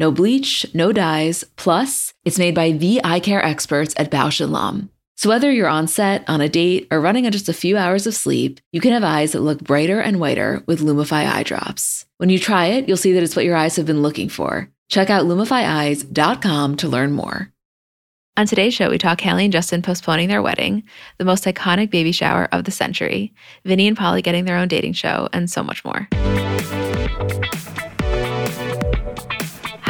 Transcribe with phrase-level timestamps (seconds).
[0.00, 4.50] No bleach, no dyes, plus, it's made by the eye care experts at Bausch &
[4.50, 4.88] Lomb.
[5.16, 8.06] So whether you're on set, on a date, or running on just a few hours
[8.06, 12.06] of sleep, you can have eyes that look brighter and whiter with Lumify eye drops.
[12.16, 14.70] When you try it, you'll see that it's what your eyes have been looking for.
[14.88, 17.52] Check out lumifyeyes.com to learn more.
[18.38, 20.82] On today's show, we talk Hailey and Justin postponing their wedding,
[21.18, 23.34] the most iconic baby shower of the century,
[23.66, 26.08] Vinny and Pauly getting their own dating show, and so much more.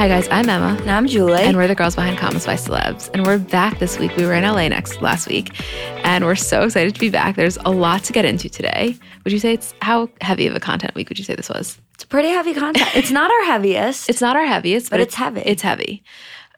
[0.00, 0.78] Hi guys, I'm Emma.
[0.80, 1.42] And I'm Julie.
[1.42, 3.10] And we're the girls behind Comments by Celebs.
[3.12, 4.16] And we're back this week.
[4.16, 5.60] We were in LA next last week.
[6.04, 7.36] And we're so excited to be back.
[7.36, 8.96] There's a lot to get into today.
[9.24, 11.78] Would you say it's how heavy of a content week would you say this was?
[11.92, 12.88] It's pretty heavy content.
[12.94, 14.08] It's not our heaviest.
[14.08, 15.42] It's not our heaviest, but, but it's, heavy.
[15.42, 16.02] It's heavy.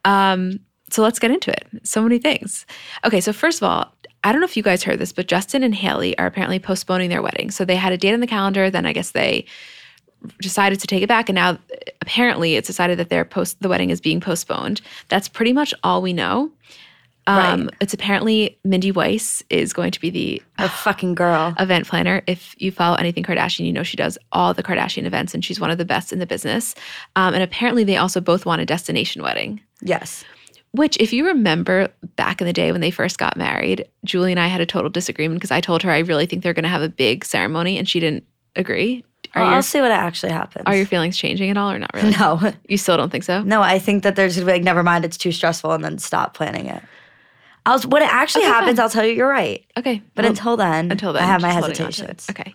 [0.05, 1.67] Um, so let's get into it.
[1.83, 2.65] So many things.
[3.05, 5.65] Okay, so first of all, I don't know if you guys heard this, but Justin
[5.65, 7.51] and Hailey are apparently postponing their wedding.
[7.51, 9.47] So they had a date on the calendar, then I guess they
[10.41, 11.59] decided to take it back and now
[12.01, 14.81] apparently it's decided that their post the wedding is being postponed.
[15.09, 16.51] That's pretty much all we know.
[17.29, 17.75] Um, right.
[17.81, 21.55] it's apparently mindy weiss is going to be the a fucking girl.
[21.61, 22.23] event planner.
[22.27, 25.61] If you follow anything kardashian you know she does all the kardashian events and she's
[25.61, 26.75] one of the best in the business.
[27.15, 29.61] Um, and apparently they also both want a destination wedding.
[29.81, 30.25] Yes.
[30.73, 34.41] Which, if you remember back in the day when they first got married, Julie and
[34.41, 36.71] I had a total disagreement because I told her I really think they're going to
[36.71, 38.25] have a big ceremony and she didn't
[38.57, 39.05] agree.
[39.35, 40.65] Well, your, I'll see what actually happens.
[40.67, 42.11] Are your feelings changing at all or not really?
[42.19, 42.53] No.
[42.69, 43.43] You still don't think so?
[43.43, 45.99] No, I think that there's gonna be like, never mind, it's too stressful and then
[45.99, 46.83] stop planning it.
[47.65, 48.83] I'll, when it actually okay, happens, fine.
[48.83, 49.65] I'll tell you you're right.
[49.77, 50.03] Okay.
[50.15, 52.27] But well, until then, until then, I have my hesitations.
[52.29, 52.55] Okay.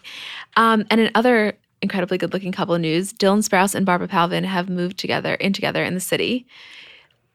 [0.57, 4.43] Um, and in other incredibly good looking couple of news, Dylan Sprouse and Barbara Palvin
[4.43, 6.45] have moved together in together in the city.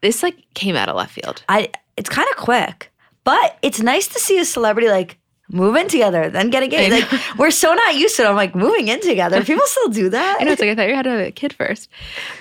[0.03, 1.45] This like came out of left field.
[1.49, 2.93] I it's kind of quick,
[3.25, 5.19] but it's nice to see a celebrity like
[5.50, 7.12] move in together, then get engaged.
[7.12, 8.26] Like we're so not used to it.
[8.26, 9.44] I'm like moving in together.
[9.44, 10.38] People still do that.
[10.41, 10.53] I know.
[10.53, 11.88] It's like I thought you had a kid first.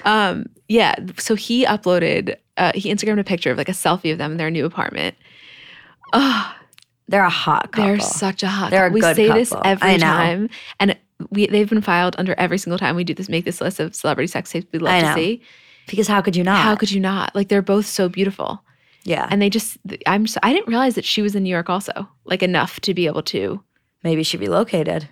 [0.05, 0.95] Um, yeah.
[1.17, 2.35] So he uploaded.
[2.57, 5.15] Uh, he Instagrammed a picture of like a selfie of them in their new apartment.
[6.13, 6.55] Oh,
[7.07, 7.85] they're a hot couple.
[7.85, 8.71] They're such a hot.
[8.71, 9.03] They're couple.
[9.05, 9.39] a we say couple.
[9.39, 10.97] this every time, and
[11.29, 13.29] we they've been filed under every single time we do this.
[13.29, 15.41] Make this list of celebrity sex tapes we love to see.
[15.87, 16.63] Because how could you not?
[16.63, 17.35] How could you not?
[17.35, 18.63] Like they're both so beautiful.
[19.03, 19.27] Yeah.
[19.29, 22.43] And they just, I'm, I didn't realize that she was in New York also, like
[22.43, 23.63] enough to be able to.
[24.03, 25.09] Maybe she relocated.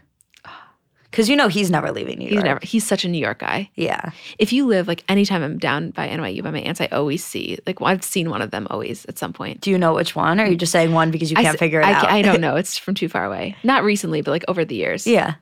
[1.11, 2.33] Because you know he's never leaving New York.
[2.33, 2.59] He's never.
[2.61, 3.71] He's such a New York guy.
[3.73, 4.11] Yeah.
[4.37, 7.57] If you live like anytime I'm down by NYU by my aunts, I always see
[7.65, 9.61] like well, I've seen one of them always at some point.
[9.61, 10.39] Do you know which one?
[10.39, 12.09] Or are you just saying one because you can't I, figure it I, out?
[12.09, 12.55] I don't know.
[12.57, 13.55] It's from too far away.
[13.63, 15.07] Not recently, but like over the years.
[15.07, 15.35] Yeah.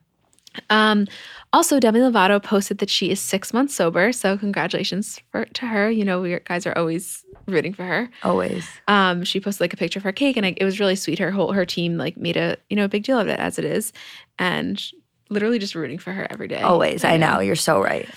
[0.70, 1.08] Um,
[1.54, 4.12] also, Demi Lovato posted that she is six months sober.
[4.12, 5.90] So congratulations for, to her.
[5.90, 8.10] You know, we guys are always rooting for her.
[8.24, 8.68] Always.
[8.88, 11.20] Um, she posted like a picture of her cake, and I, it was really sweet.
[11.20, 13.58] Her whole her team like made a you know a big deal of it as
[13.58, 13.94] it is,
[14.40, 14.82] and
[15.30, 16.62] literally just rooting for her every day.
[16.62, 17.04] Always.
[17.04, 17.40] I know.
[17.40, 18.10] You're so right.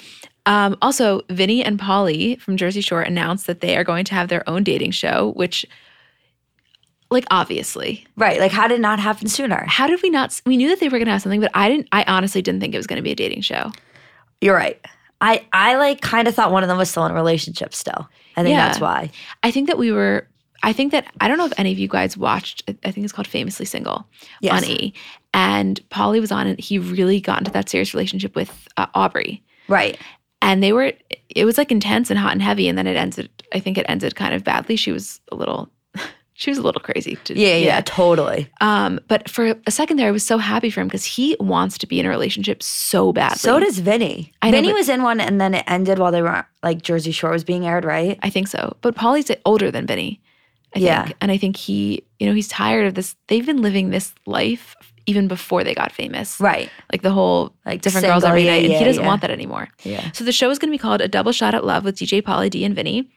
[0.47, 4.29] Um, also, Vinny and Pauly from Jersey Shore announced that they are going to have
[4.29, 5.67] their own dating show, which
[7.11, 8.07] like obviously.
[8.17, 9.65] Right like how did it not happen sooner?
[9.67, 11.69] How did we not we knew that they were going to have something but i
[11.69, 13.73] didn't i honestly didn't think it was going to be a dating show.
[14.41, 14.81] You're right.
[15.21, 18.09] I i like kind of thought one of them was still in a relationship still.
[18.37, 18.69] I think yeah.
[18.69, 19.11] that's why.
[19.43, 20.27] I think that we were
[20.63, 23.15] i think that i don't know if any of you guys watched i think it's
[23.15, 24.07] called famously single
[24.41, 24.63] yes.
[24.63, 24.93] on e.
[25.33, 29.45] And pauly was on and he really got into that serious relationship with uh, aubrey.
[29.69, 29.97] Right.
[30.43, 30.93] And they were
[31.29, 33.87] it was like intense and hot and heavy and then it ended i think it
[33.89, 34.77] ended kind of badly.
[34.77, 35.71] She was a little
[36.41, 37.17] she was a little crazy.
[37.25, 38.49] To, yeah, yeah, yeah, totally.
[38.63, 41.77] Um, but for a second there, I was so happy for him because he wants
[41.77, 43.37] to be in a relationship so badly.
[43.37, 44.33] So does Vinny.
[44.41, 47.13] I Vinny know, was in one, and then it ended while they were like Jersey
[47.13, 48.19] Shore was being aired, right?
[48.23, 48.75] I think so.
[48.81, 50.23] But Pauly's older than Vinny.
[50.75, 51.05] I yeah.
[51.05, 53.17] think, and I think he, you know, he's tired of this.
[53.29, 56.41] They've been living this life even before they got famous.
[56.41, 56.71] Right.
[56.91, 58.65] Like the whole like different single, girls every yeah, night.
[58.65, 59.09] And yeah, he doesn't yeah.
[59.09, 59.69] want that anymore.
[59.83, 60.11] Yeah.
[60.13, 62.23] So the show is going to be called A Double Shot at Love with DJ
[62.23, 63.11] Pauly D and Vinny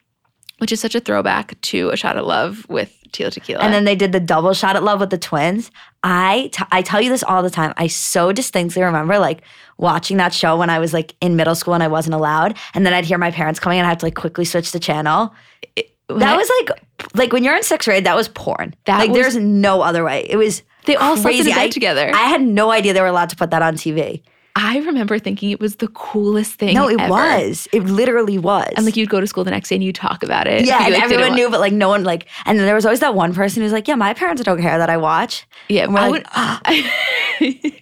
[0.63, 3.61] which is such a throwback to A Shot at Love with Tila Tequila.
[3.61, 5.69] And then they did the double shot at love with the twins.
[6.05, 7.73] I, t- I tell you this all the time.
[7.75, 9.41] I so distinctly remember like
[9.77, 12.57] watching that show when I was like in middle school and I wasn't allowed.
[12.73, 14.79] And then I'd hear my parents coming and I have to like quickly switch the
[14.79, 15.35] channel.
[15.75, 16.79] It, that was like
[17.13, 18.73] like when you're in sixth grade, that was porn.
[18.85, 20.25] That like was, there's no other way.
[20.29, 21.43] It was they all crazy.
[21.43, 22.11] slept in bed I, together.
[22.15, 24.23] I had no idea they were allowed to put that on TV.
[24.55, 26.75] I remember thinking it was the coolest thing.
[26.75, 27.09] No, it ever.
[27.09, 27.67] was.
[27.71, 28.71] It literally was.
[28.75, 30.65] And like you'd go to school the next day and you'd talk about it.
[30.65, 32.27] yeah, and like, everyone knew, but like no one like.
[32.45, 34.77] And then there was always that one person who's like, "Yeah, my parents don't care
[34.77, 36.25] that I watch." Yeah, I like, would.
[36.29, 36.61] Ah.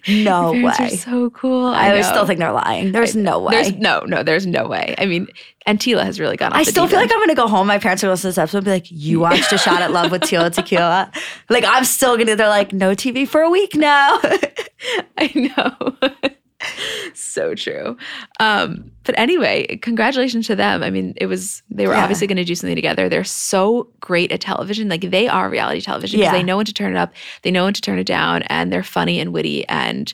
[0.08, 0.96] No Your are way.
[0.96, 1.66] so cool.
[1.66, 2.90] I, I, still think they're lying.
[2.90, 3.52] There's no way.
[3.52, 4.96] There's no, no, there's no way.
[4.98, 5.28] I mean,
[5.66, 7.08] and Tila has really gone off I still feel end.
[7.08, 7.68] like I'm gonna go home.
[7.68, 9.80] My parents are gonna listen to this episode and be like, "You watched a shot
[9.80, 11.12] at love with Tila Tequila."
[11.48, 12.34] Like I'm still gonna.
[12.34, 14.18] They're like, "No TV for a week now."
[15.18, 16.30] I know.
[17.14, 17.96] so true.
[18.40, 20.82] Um, but anyway, congratulations to them.
[20.82, 22.02] I mean, it was they were Yeah.
[22.02, 23.08] obviously going to do something together.
[23.08, 24.88] They're so great at television.
[24.88, 26.38] Like they are reality television because Yeah.
[26.38, 27.12] they know when to turn it up,
[27.42, 29.66] they know when to turn it down, and they're funny and witty.
[29.68, 30.12] And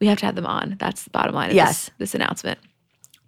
[0.00, 0.76] we have to have them on.
[0.78, 1.84] That's the bottom line of Yes.
[1.86, 2.58] this, this announcement.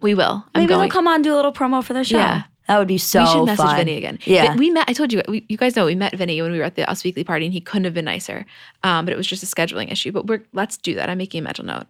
[0.01, 0.45] We will.
[0.53, 0.81] I'm Maybe going.
[0.81, 2.17] they'll come on and do a little promo for their show.
[2.17, 2.43] Yeah.
[2.67, 3.21] that would be so.
[3.21, 3.77] we should message fun.
[3.77, 4.19] Vinny again.
[4.25, 4.53] Yeah.
[4.55, 4.85] We met.
[4.89, 5.21] I told you.
[5.29, 7.45] We, you guys know we met Vinny when we were at the Us Weekly party,
[7.45, 8.45] and he couldn't have been nicer.
[8.83, 10.11] Um, but it was just a scheduling issue.
[10.11, 11.09] But we're let's do that.
[11.09, 11.85] I'm making a mental note.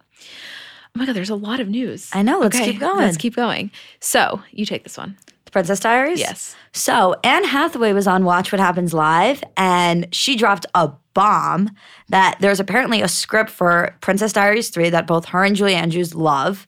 [0.98, 2.10] Oh my god, there's a lot of news.
[2.12, 2.96] I know, let's keep going.
[2.96, 3.70] Let's keep going.
[4.00, 5.16] So you take this one.
[5.44, 6.18] The Princess Diaries.
[6.18, 6.56] Yes.
[6.72, 11.70] So Anne Hathaway was on Watch What Happens Live, and she dropped a bomb
[12.08, 16.16] that there's apparently a script for Princess Diaries three that both her and Julie Andrews
[16.16, 16.66] love.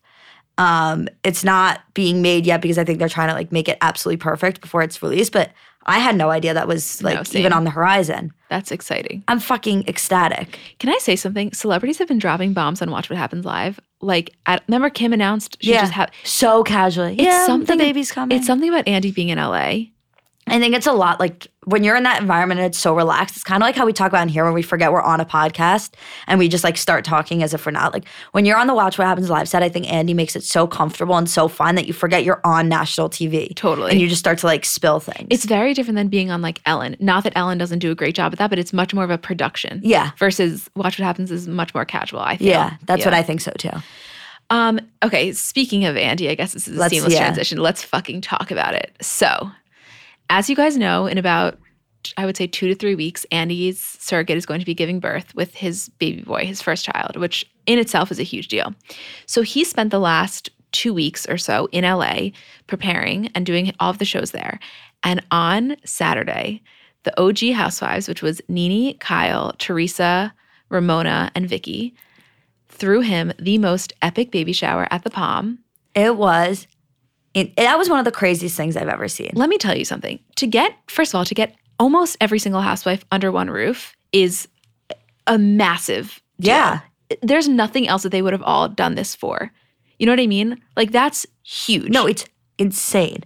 [0.59, 3.79] Um, it's not being made yet because I think they're trying to like make it
[3.81, 5.33] absolutely perfect before it's released.
[5.33, 5.50] But
[5.91, 7.41] I had no idea that was like same.
[7.41, 8.33] even on the horizon.
[8.49, 9.25] That's exciting.
[9.29, 10.59] I'm fucking ecstatic.
[10.79, 11.53] Can I say something?
[11.53, 13.81] Celebrities have been dropping bombs on Watch What Happens Live.
[14.01, 16.11] Like, at, remember Kim announced she yeah, just had.
[16.25, 17.15] so casually.
[17.15, 17.77] It's yeah, something.
[17.77, 18.37] the baby's coming.
[18.37, 19.91] It's something about Andy being in LA.
[20.52, 23.37] I think it's a lot like when you're in that environment and it's so relaxed.
[23.37, 25.20] It's kind of like how we talk about in here when we forget we're on
[25.20, 25.91] a podcast
[26.26, 27.93] and we just like start talking as if we're not.
[27.93, 30.43] Like when you're on the Watch What Happens live set, I think Andy makes it
[30.43, 33.55] so comfortable and so fun that you forget you're on national TV.
[33.55, 33.93] Totally.
[33.93, 35.29] And you just start to like spill things.
[35.31, 36.97] It's very different than being on like Ellen.
[36.99, 39.11] Not that Ellen doesn't do a great job at that, but it's much more of
[39.11, 39.81] a production.
[39.85, 40.11] Yeah.
[40.19, 42.20] Versus Watch What Happens is much more casual.
[42.20, 42.49] I feel.
[42.49, 43.70] yeah, that's what I think so too.
[44.52, 44.81] Um.
[45.05, 45.32] Okay.
[45.32, 47.20] Speaking of Andy, I guess this is a Let's- seamless yeah.
[47.20, 47.58] transition.
[47.58, 48.93] Let's fucking talk about it.
[49.00, 49.49] So,
[50.31, 51.59] as you guys know, in about
[52.17, 55.35] I would say two to three weeks, Andy's surrogate is going to be giving birth
[55.35, 58.75] with his baby boy, his first child, which in itself is a huge deal.
[59.27, 62.31] So he spent the last two weeks or so in LA
[62.69, 64.59] preparing and doing all of the shows there.
[65.03, 66.62] And on Saturday,
[67.03, 70.33] the OG housewives, which was Nene, Kyle, Teresa,
[70.71, 71.94] Ramona, and Vicki,
[72.69, 75.59] threw him the most epic baby shower at the Palm.
[75.94, 76.67] It was.
[77.35, 79.31] It, that was one of the craziest things I've ever seen.
[79.35, 80.19] Let me tell you something.
[80.37, 84.49] To get, first of all, to get almost every single housewife under one roof is
[85.27, 86.55] a massive deal.
[86.55, 86.81] Yeah.
[87.23, 89.53] There's nothing else that they would have all done this for.
[89.99, 90.61] You know what I mean?
[90.77, 91.91] Like that's huge.
[91.91, 92.25] No, it's
[92.59, 93.23] insane.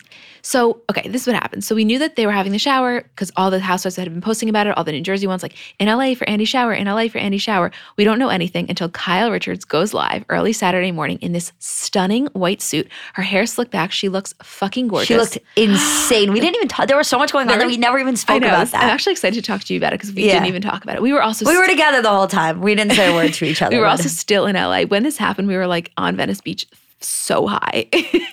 [0.46, 1.64] So, okay, this is what happened.
[1.64, 4.20] So we knew that they were having the shower because all the housewives had been
[4.20, 6.86] posting about it, all the New Jersey ones, like in LA for Andy shower, in
[6.86, 7.72] LA for Andy shower.
[7.96, 12.26] We don't know anything until Kyle Richards goes live early Saturday morning in this stunning
[12.34, 12.88] white suit.
[13.14, 13.90] Her hair slicked back.
[13.90, 15.06] She looks fucking gorgeous.
[15.08, 16.30] She looked insane.
[16.30, 16.88] We didn't even talk.
[16.88, 19.36] There was so much going on that we never even spoke about I'm actually excited
[19.36, 20.34] to talk to you about it because we Yeah.
[20.34, 21.00] didn't even talk about it.
[21.02, 22.60] We were also we were together the whole time.
[22.60, 23.74] We didn't say a word to each other.
[23.74, 24.82] we were also still in LA.
[24.82, 26.66] When this happened, we were like on Venice Beach
[27.06, 27.88] so high.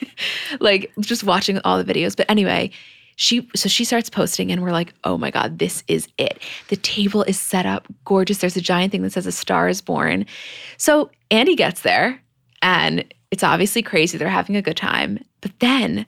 [0.60, 2.16] like just watching all the videos.
[2.16, 2.72] But anyway,
[3.16, 6.42] she so she starts posting and we're like, "Oh my god, this is it.
[6.70, 8.40] The table is set up gorgeous.
[8.40, 10.26] There's a giant thing that says a star is born."
[10.78, 12.22] So Andy gets there
[12.62, 14.18] and it's obviously crazy.
[14.18, 15.24] They're having a good time.
[15.42, 16.06] But then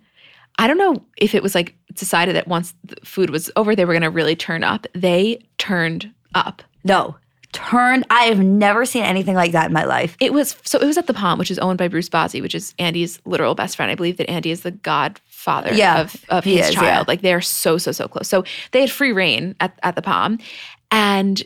[0.59, 3.86] I don't know if it was like decided that once the food was over, they
[3.86, 4.85] were going to really turn up.
[4.94, 6.61] They turned up.
[6.83, 7.16] No.
[7.54, 8.06] Turned.
[8.10, 10.18] I have never seen anything like that in my life.
[10.19, 12.54] It was so it was at the Palm, which is owned by Bruce Bozzi, which
[12.56, 13.92] is Andy's literal best friend.
[13.92, 16.86] I believe that Andy is the godfather Yeah, of, of his is, child.
[16.86, 17.04] yeah.
[17.07, 18.28] Like they're so, so, so close.
[18.28, 20.40] So they had free reign at, at the Palm.
[20.92, 21.44] And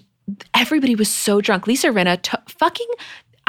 [0.53, 1.67] everybody was so drunk.
[1.67, 2.87] Lisa Rinna t- fucking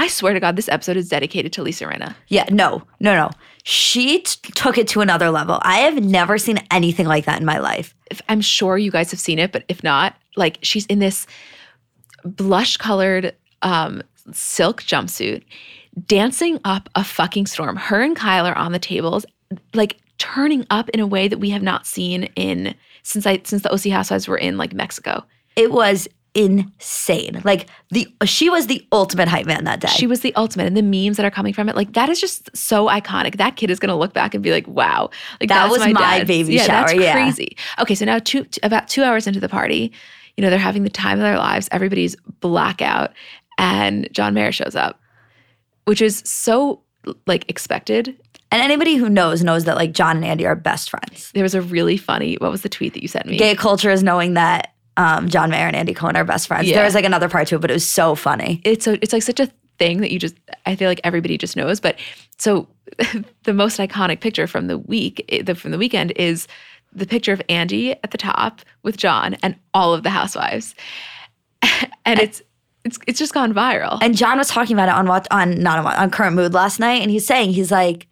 [0.00, 2.14] I swear to God, this episode is dedicated to Lisa Rinna.
[2.28, 3.30] Yeah, no, no, no.
[3.64, 5.58] She t- took it to another level.
[5.62, 7.96] I have never seen anything like that in my life.
[8.08, 11.26] If, I'm sure you guys have seen it, but if not, like she's in this
[12.24, 15.42] blush colored um, silk jumpsuit,
[16.06, 17.76] dancing up a fucking storm.
[17.76, 19.24] Her and Kyle are on the tables,
[19.74, 23.62] like turning up in a way that we have not seen in since I since
[23.62, 25.24] the OC Housewives were in like Mexico.
[25.56, 27.40] It was insane.
[27.44, 29.88] Like the she was the ultimate hype man that day.
[29.88, 32.20] She was the ultimate, and the memes that are coming from it, like that is
[32.20, 33.36] just so iconic.
[33.36, 35.10] That kid is gonna look back and be like, "Wow,
[35.40, 37.12] like That was my dad's- baby yeah, shower, That's yeah.
[37.12, 39.92] crazy." Okay, so now two t- about two hours into the party,
[40.38, 41.68] you know they're having the time of their lives.
[41.72, 43.10] Everybody's blackout,
[43.58, 45.00] and John Mayer shows up,
[45.84, 46.80] which is so
[47.26, 48.16] like expected.
[48.52, 51.32] and anybody who knows knows that like John and Andy are best friends.
[51.32, 52.36] There was a really funny.
[52.36, 53.36] What was the tweet that you sent me?
[53.36, 56.68] Gay culture is knowing that um, John Mayer and Andy Cohen are best friends.
[56.68, 56.76] Yeah.
[56.76, 58.60] There was like another part to it, but it was so funny.
[58.64, 61.56] it's so it's like such a thing that you just I feel like everybody just
[61.56, 61.80] knows.
[61.80, 61.98] But
[62.38, 62.68] so
[63.42, 66.46] the most iconic picture from the week eh, the, from the weekend is
[66.92, 70.74] the picture of Andy at the top with John and all of the housewives,
[72.04, 72.42] and it's
[72.84, 73.98] it's it's just gone viral.
[74.00, 76.80] And John was talking about it on what on not on, on current mood last
[76.80, 78.08] night, and he's saying he's like,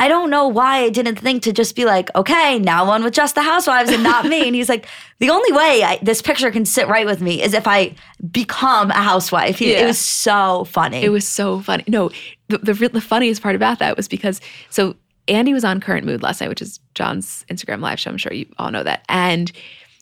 [0.00, 3.14] I don't know why I didn't think to just be like, okay, now one with
[3.14, 4.46] just the housewives and not me.
[4.46, 4.86] And he's like,
[5.18, 7.96] the only way I, this picture can sit right with me is if I
[8.30, 9.58] become a housewife.
[9.58, 9.80] He, Yeah.
[9.80, 11.02] It was so funny.
[11.02, 11.82] It was so funny.
[11.88, 12.10] No,
[12.46, 14.94] the, the the funniest part about that was because so
[15.28, 18.10] Andy was on Current Mood last night, which is John's Instagram live show.
[18.10, 19.52] I'm sure you all know that, and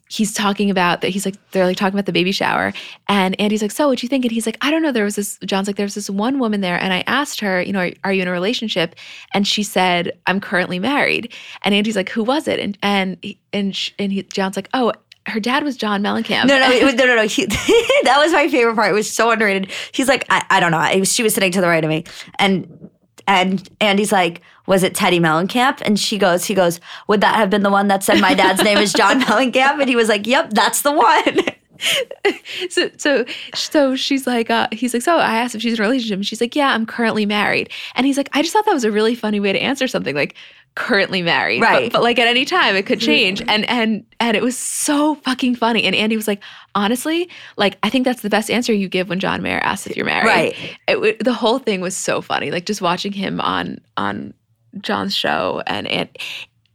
[0.09, 1.09] he's talking about that.
[1.09, 2.73] He's like they're like talking about the baby shower,
[3.09, 5.17] and Andy's like, "So, what you think?" And he's like, "I don't know." There was
[5.17, 5.39] this.
[5.45, 7.93] John's like, "There was this one woman there, and I asked her, you know, are,
[8.05, 8.95] are you in a relationship?"
[9.35, 13.41] And she said, "I'm currently married." And Andy's like, "Who was it?" And and he,
[13.53, 14.93] and sh- and he, John's like, "Oh."
[15.29, 16.47] Her dad was John Mellencamp.
[16.47, 17.27] no, no, was, no, no, no.
[17.27, 18.93] He, that was my favorite part.
[18.93, 19.73] It was so underrated.
[19.91, 20.79] He's like, I, I don't know.
[20.79, 22.05] I, she was sitting to the right of me,
[22.39, 22.89] and
[23.27, 25.81] and Andy's like, was it Teddy Mellencamp?
[25.85, 28.63] And she goes, he goes, would that have been the one that said my dad's
[28.63, 29.81] name is John Mellencamp?
[29.81, 31.41] And he was like, yep, that's the one.
[32.71, 35.83] so so so she's like uh, he's like so i asked if she's in a
[35.83, 38.73] relationship and she's like yeah i'm currently married and he's like i just thought that
[38.73, 40.35] was a really funny way to answer something like
[40.77, 41.91] currently married Right.
[41.91, 43.07] but, like at any time it could mm-hmm.
[43.07, 46.43] change and and and it was so fucking funny and andy was like
[46.75, 49.97] honestly like i think that's the best answer you give when john mayer asks if
[49.97, 50.55] you're married Right.
[50.87, 54.35] it, w- the whole thing was so funny like just watching him on on
[54.81, 56.09] john's show and and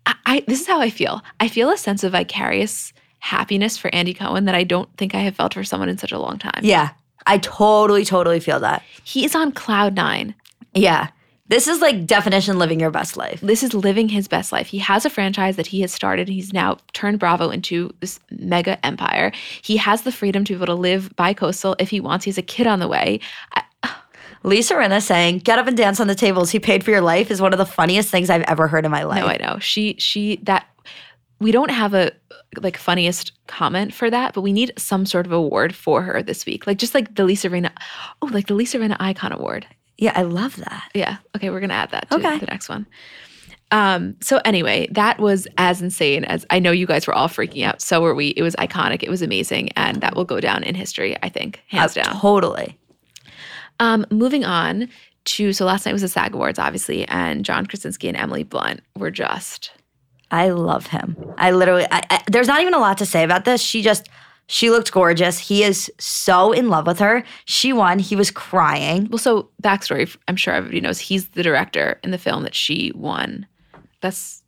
[0.07, 3.93] I, I this is how i feel i feel a sense of vicarious happiness for
[3.93, 6.39] andy cohen that i don't think i have felt for someone in such a long
[6.39, 6.89] time Yeah,
[7.27, 8.81] I totally, totally feel that.
[9.03, 10.33] he is on cloud nine
[10.73, 11.09] Yeah.
[11.51, 13.41] This is like definition living your best life.
[13.41, 14.67] this is living his best life.
[14.67, 16.29] He has a franchise that he has started.
[16.29, 19.33] He's now turned Bravo into this mega empire.
[19.61, 22.23] He has the freedom to be able to live bi-coastal if he wants.
[22.23, 23.19] He's a kid on the way.
[23.53, 23.63] I,
[24.43, 27.29] Lisa Rinna saying, get up and dance on the tables he paid for your life
[27.29, 29.19] is one of the funniest things I've ever heard in my life.
[29.19, 29.59] no, I know.
[29.59, 30.67] She she that
[31.39, 32.13] we don't have a
[32.61, 36.45] like funniest comment for that, but we need some sort of award for her this
[36.45, 36.65] week.
[36.65, 37.71] Like just like the Lisa Rinna,
[38.21, 39.67] oh, like the Lisa Rinna Icon Award.
[40.01, 40.89] Yeah, I love that.
[40.93, 41.17] Yeah.
[41.37, 42.37] Okay, we're gonna add that to Okay.
[42.39, 42.85] the next one.
[43.71, 47.63] Um, so anyway, that was as insane as I know you guys were all freaking
[47.65, 47.81] out.
[47.81, 48.27] So were we.
[48.35, 49.01] It was iconic.
[49.03, 49.69] It was amazing.
[49.77, 52.19] And that will go down in history, I think, hands Uh, down.
[52.19, 52.77] Totally.
[53.79, 54.89] Um, moving on
[55.23, 58.81] to so last night was the SAG Awards, obviously, and John Krasinski and Emily Blunt
[58.97, 59.71] were just
[60.31, 61.15] I love him.
[61.37, 63.61] I literally, I, I, there's not even a lot to say about this.
[63.61, 64.07] She just,
[64.51, 65.39] she looked gorgeous.
[65.39, 67.23] He is so in love with her.
[67.45, 67.99] She won.
[67.99, 69.07] He was crying.
[69.09, 72.91] well, so backstory, I'm sure everybody knows he's the director in the film that she
[72.93, 73.47] won.
[74.01, 74.43] Best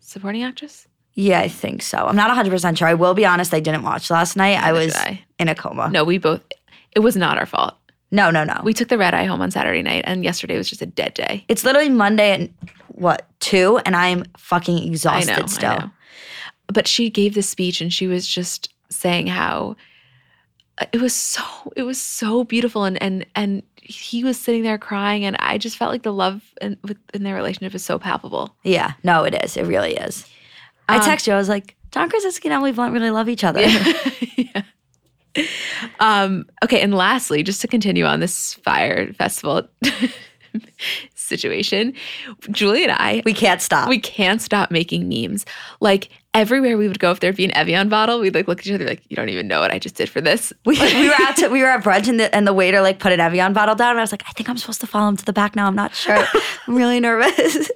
[0.00, 0.86] supporting actress?
[1.14, 1.96] Yeah, I think so.
[1.96, 2.88] I'm not 100% sure.
[2.88, 4.62] I will be honest, I didn't watch last night.
[4.62, 5.24] I was I.
[5.38, 5.88] in a coma.
[5.88, 6.42] No, we both
[6.94, 7.74] it was not our fault.
[8.10, 8.60] No, no, no.
[8.62, 11.14] We took the red eye home on Saturday night, and yesterday was just a dead
[11.14, 11.46] day.
[11.48, 12.50] it's literally Monday at
[12.88, 13.80] what, two?
[13.86, 15.70] And I'm fucking exhausted know, still.
[15.70, 15.90] I know.
[16.66, 19.76] But she gave this speech, and she was just saying how
[20.78, 21.42] uh, it was so
[21.76, 25.76] it was so beautiful, and and and he was sitting there crying, and I just
[25.76, 28.54] felt like the love in, within their relationship is so palpable.
[28.64, 29.56] Yeah, no, it is.
[29.56, 30.26] It really is.
[30.88, 33.44] I Um, text you, I was like, John Krasinski and Emily Blunt really love each
[33.44, 33.60] other.
[34.36, 34.62] yeah.
[36.00, 39.68] Um, okay, and lastly, just to continue on this Fyre festival
[41.14, 41.92] situation,
[42.50, 43.88] Julie and I we can't stop.
[43.88, 45.44] we can't stop making memes.
[45.80, 48.66] Like everywhere we would go, if there'd be an Evian bottle, we'd like look at
[48.66, 50.52] each other like, you don't even know what I just did for this.
[50.64, 52.98] We, we were out to, we were at brunch and the, and the waiter like
[52.98, 55.08] put an Evian bottle down and I was like, I think I'm supposed to follow
[55.08, 55.66] him to the back now.
[55.66, 56.24] I'm not sure.
[56.66, 57.70] I'm really nervous.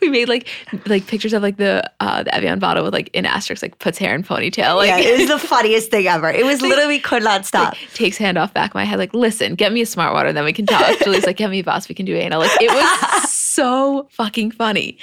[0.00, 0.48] we made like
[0.86, 3.98] like pictures of like the uh the Evian bottle with like in asterisks like puts
[3.98, 4.76] hair in ponytail.
[4.76, 6.30] Like yeah, it was the funniest thing ever.
[6.30, 7.72] It was literally we could not stop.
[7.72, 10.32] like, takes hand off back of my head, like, listen, get me a smart water,
[10.32, 10.98] then we can talk.
[11.02, 12.40] Julie's like, get me a Voss, we can do anal.
[12.40, 14.98] Like it was so fucking funny.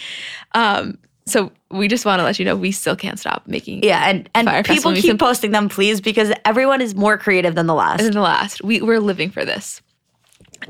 [0.53, 4.09] Um, so we just want to let you know we still can't stop making Yeah,
[4.09, 7.67] and and Fyre people Festival keep posting them, please, because everyone is more creative than
[7.67, 8.01] the last.
[8.03, 8.63] in the last.
[8.63, 9.81] We we're living for this.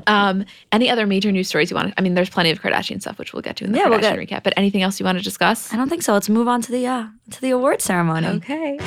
[0.08, 1.94] Um, any other major news stories you want?
[1.96, 4.00] I mean, there's plenty of Kardashian stuff, which we'll get to in the Yeah, we'll
[4.00, 4.42] Kardashian recap.
[4.42, 5.72] But anything else you want to discuss?
[5.72, 6.12] I don't think so.
[6.12, 8.26] Let's move on to the uh, to the award ceremony.
[8.26, 8.78] Okay.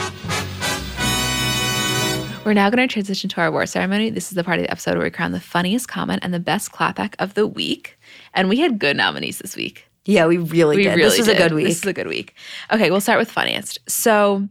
[2.46, 4.10] We're now going to transition to our award ceremony.
[4.10, 6.40] This is the part of the episode where we crown the funniest comment and the
[6.40, 8.00] best clapback of the week.
[8.34, 9.87] And we had good nominees this week.
[10.08, 10.90] Yeah, we really We did.
[10.96, 11.36] really this was did.
[11.36, 11.66] a good week.
[11.68, 12.34] This is a good week.
[12.72, 13.78] Okay, we'll start with funniest.
[13.90, 14.48] So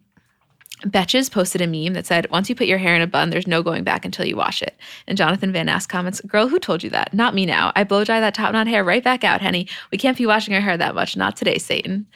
[0.84, 3.46] Betches posted a meme that said, Once you put your hair in a bun, there's
[3.46, 4.76] no going back until you wash it.
[5.06, 7.14] And Jonathan Van Ness comments, Girl, who told you that?
[7.14, 7.72] Not me now.
[7.74, 9.66] I blow dry that top knot hair right back out, Henny.
[9.90, 11.16] We can't be washing our hair that much.
[11.16, 12.06] Not today, Satan.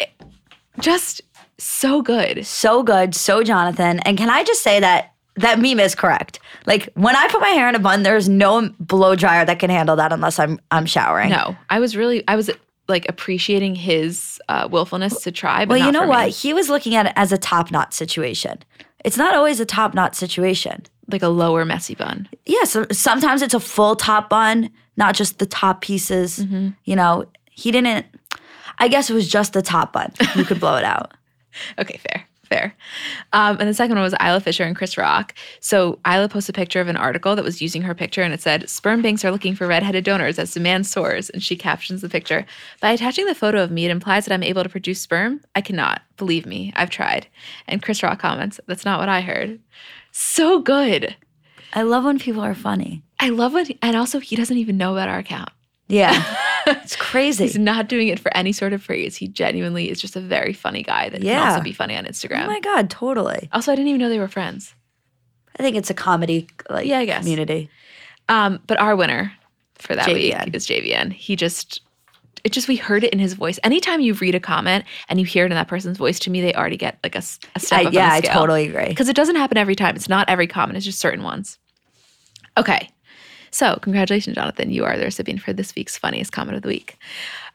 [0.00, 0.10] It-
[0.80, 1.20] just
[1.58, 2.46] so good.
[2.46, 4.00] so good, so Jonathan.
[4.00, 6.40] And can I just say that that meme is correct?
[6.66, 9.70] Like when I put my hair in a bun, there's no blow dryer that can
[9.70, 11.30] handle that unless I'm I'm showering.
[11.30, 12.50] No, I was really, I was
[12.88, 15.64] like appreciating his uh, willfulness to try.
[15.64, 16.26] But Well, you know what?
[16.26, 16.30] me.
[16.32, 18.58] He was looking at it as a top knot situation.
[19.04, 20.82] It's not always a top knot situation.
[21.10, 22.28] Like a lower messy bun.
[22.46, 26.38] Yeah, so sometimes it's a full top bun, not just the top pieces.
[26.38, 26.68] Mm-hmm.
[26.84, 28.06] You know, he didn't.
[28.78, 30.12] I guess it was just the top bun.
[30.36, 31.12] You could blow it out.
[31.78, 32.74] Okay, fair, fair.
[33.32, 35.34] Um, and the second one was Isla Fisher and Chris Rock.
[35.60, 38.42] So Isla posted a picture of an article that was using her picture, and it
[38.42, 42.08] said, "Sperm banks are looking for redheaded donors as demand soars." And she captions the
[42.08, 42.44] picture
[42.80, 43.86] by attaching the photo of me.
[43.86, 45.40] It implies that I'm able to produce sperm.
[45.54, 46.02] I cannot.
[46.16, 47.26] Believe me, I've tried.
[47.66, 49.58] And Chris Rock comments, "That's not what I heard."
[50.10, 51.16] So good.
[51.72, 53.02] I love when people are funny.
[53.18, 55.50] I love what, and also he doesn't even know about our account.
[55.92, 57.44] Yeah, it's crazy.
[57.44, 59.14] He's not doing it for any sort of praise.
[59.16, 62.44] He genuinely is just a very funny guy that can also be funny on Instagram.
[62.44, 63.48] Oh my god, totally.
[63.52, 64.74] also, I didn't even know they were friends.
[65.58, 67.22] I think it's a comedy like Yeah, I guess.
[67.22, 67.68] community.
[68.28, 69.32] Um, but our winner
[69.74, 70.46] for that JVN.
[70.46, 71.12] week is JVN.
[71.12, 71.82] He just,
[72.42, 73.58] it just, we heard it in his voice.
[73.62, 76.40] Anytime you read a comment and you hear it in that person's voice, to me,
[76.40, 78.88] they already get like a step I, up yeah, I totally agree.
[78.88, 79.94] Because it doesn't happen every time.
[79.94, 81.58] It's not every comment, it's just certain ones.
[82.56, 82.88] Okay.
[83.52, 84.70] So, congratulations, Jonathan.
[84.70, 86.98] You are the recipient for this week's funniest comment of the week.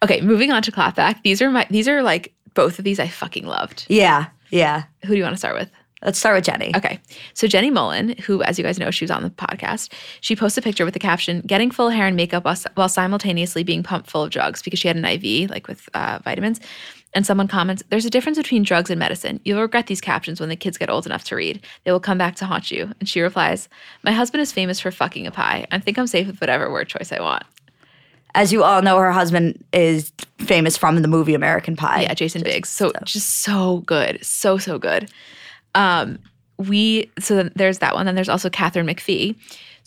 [0.03, 1.21] Okay, moving on to clapback.
[1.23, 3.85] These are my, these are like, both of these I fucking loved.
[3.89, 4.83] Yeah, yeah.
[5.03, 5.69] Who do you want to start with?
[6.03, 6.71] Let's start with Jenny.
[6.75, 6.99] Okay.
[7.33, 10.63] So Jenny Mollen, who, as you guys know, she was on the podcast, she posted
[10.63, 14.09] a picture with the caption, getting full hair and makeup while, while simultaneously being pumped
[14.09, 16.59] full of drugs because she had an IV, like with uh, vitamins.
[17.13, 19.39] And someone comments, There's a difference between drugs and medicine.
[19.43, 21.61] You'll regret these captions when the kids get old enough to read.
[21.83, 22.91] They will come back to haunt you.
[22.99, 23.69] And she replies,
[24.03, 25.65] My husband is famous for fucking a pie.
[25.71, 27.43] I think I'm safe with whatever word choice I want.
[28.35, 32.01] As you all know, her husband is famous from the movie American Pie.
[32.01, 32.69] Yeah, Jason Biggs.
[32.69, 35.09] So just so good, so so good.
[35.73, 36.19] Um,
[36.57, 38.05] we so then there's that one.
[38.05, 39.35] Then there's also Katharine McPhee.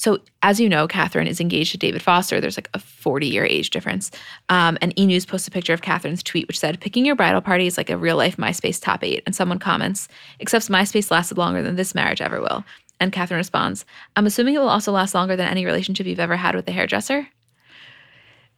[0.00, 2.40] So as you know, Katharine is engaged to David Foster.
[2.40, 4.10] There's like a 40 year age difference.
[4.48, 7.42] Um, and E News posted a picture of Katharine's tweet, which said, "Picking your bridal
[7.42, 9.22] party is like a real life MySpace top eight.
[9.26, 12.64] And someone comments, "Except MySpace lasted longer than this marriage ever will."
[12.98, 13.84] And Katharine responds,
[14.16, 16.72] "I'm assuming it will also last longer than any relationship you've ever had with a
[16.72, 17.28] hairdresser."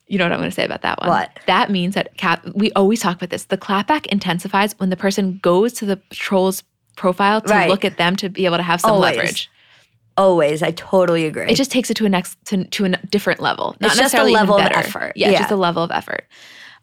[0.07, 1.09] You know what I'm going to say about that one?
[1.11, 1.41] What?
[1.49, 2.41] That means that cat.
[2.55, 3.47] We always talk about this.
[3.47, 6.63] The clapback intensifies when the person goes to the troll's
[6.97, 7.69] profile to Right.
[7.69, 9.17] look at them to be able to have some Always.
[9.17, 9.51] leverage.
[10.17, 11.47] Always, I totally agree.
[11.51, 13.77] It just takes it to a next to, to a different level.
[13.81, 15.13] Not It's just a level of effort.
[15.17, 15.39] Yeah, Yeah.
[15.39, 16.27] just a level of effort.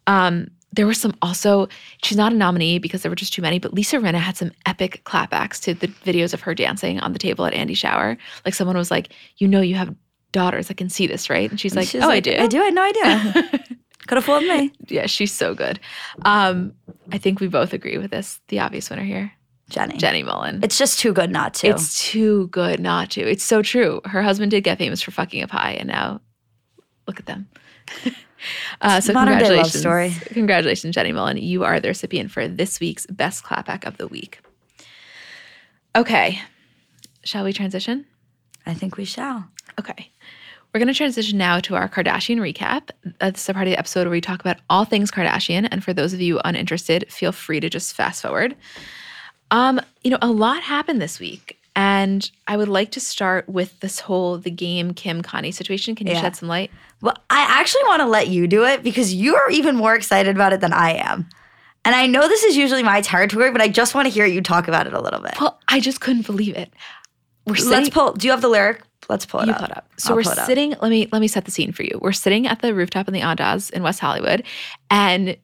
[0.07, 1.67] Um, there were some also.
[2.03, 3.57] She's not a nominee because there were just too many.
[3.59, 7.19] But Lisa Rinna had some epic clapbacks to the videos of her dancing on the
[7.19, 8.17] table at Andy Shower.
[8.45, 9.93] Like someone was like, "You know, you have
[10.31, 12.35] daughters that can see this, right?" And she's like, She's "Oh, I do.
[12.37, 12.61] I do.
[12.61, 13.43] I had no idea.
[14.07, 14.71] Could have fooled me.
[14.87, 15.79] yeah, she's so good.
[16.23, 16.73] Um,
[17.11, 18.39] I think we both agree with this.
[18.49, 19.31] The obvious winner here,
[19.69, 19.97] Jenny.
[19.97, 20.63] Jenny Mollen.
[20.63, 21.67] It's just too good not to.
[21.67, 23.21] It's too good not to.
[23.21, 24.01] It's so true.
[24.05, 26.21] Her husband did get famous for fucking a pie, and now
[27.07, 27.47] look at them.
[28.81, 30.13] uh, so Modern day love congratulations, story.
[30.33, 31.41] congratulations, Jenny Mollen.
[31.41, 34.39] You are the recipient for this week's best clapback of the week.
[35.95, 36.39] Okay,
[37.23, 38.05] shall we transition?
[38.65, 39.47] I think we shall.
[39.79, 40.11] Okay.
[40.73, 42.91] We're going to transition now to our Kardashian recap.
[43.19, 45.67] Uh, This is a part of the episode where we talk about all things Kardashian.
[45.71, 48.55] And for those of you uninterested, feel free to just fast forward.
[49.51, 51.55] Um, you know, a lot happened this week.
[51.75, 55.95] And I would like to start with this whole the game Kim Kanye situation.
[55.95, 56.21] Can you Yeah.
[56.21, 56.71] shed some light?
[57.01, 60.35] Well, I actually want to let you do it because you are even more excited
[60.35, 61.29] about it than I am.
[61.85, 64.41] And I know this is usually my territory, but I just want to hear you
[64.41, 65.39] talk about it a little bit.
[65.39, 66.73] Well, I just couldn't believe it.
[67.45, 68.13] We're sitting, Let's pull.
[68.13, 68.81] Do you have the lyric?
[69.07, 69.59] Let's pull it you up.
[69.59, 69.89] pull it up.
[69.97, 70.45] So I'll we're pull it up.
[70.47, 70.71] sitting.
[70.81, 71.97] Let me let me set the scene for you.
[72.01, 74.43] We're sitting at the rooftop in the Andaz in West Hollywood,
[74.91, 75.37] and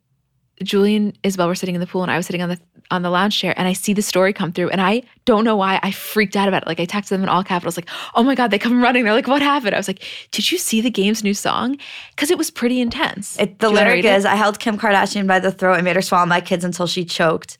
[0.63, 2.60] Julian Isabel were sitting in the pool, and I was sitting on the
[2.91, 5.56] on the lounge chair, and I see the story come through, and I don't know
[5.56, 6.68] why I freaked out about it.
[6.68, 9.04] Like I texted them in all capitals, like, "Oh my god!" They come running.
[9.04, 11.78] They're like, "What happened?" I was like, "Did you see the game's new song?"
[12.12, 13.39] Because it was pretty intense.
[13.39, 14.15] It, the lyric read it?
[14.15, 16.88] is I held Kim Kardashian by the throat and made her swallow my kids until
[16.88, 17.58] she choked.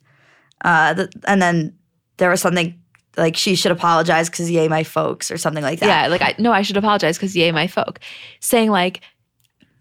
[0.64, 1.76] Uh, the, and then
[2.18, 2.80] there was something
[3.18, 5.88] like she should apologize because yay, my folks, or something like that.
[5.88, 8.00] Yeah, like I no, I should apologize because yay, my folk.
[8.40, 9.02] Saying like,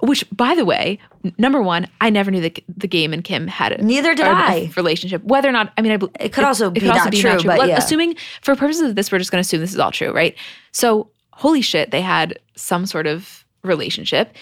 [0.05, 3.47] which by the way, n- number one, I never knew that the game and Kim
[3.47, 4.71] had a Neither did a I.
[4.77, 5.23] relationship.
[5.25, 7.69] Whether or not, I mean, I, bel- It could also be not true, but Let-
[7.69, 7.79] yeah.
[7.79, 10.37] Assuming for purposes of this, we're just going to assume this is all true, right?
[10.73, 14.35] So, holy shit, they had some sort of relationship.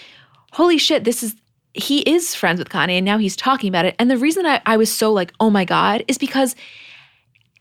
[0.51, 1.35] Holy shit, this is
[1.73, 3.95] he is friends with Kanye, and now he's talking about it.
[3.97, 6.55] And the reason I, I was so like, oh my god, is because,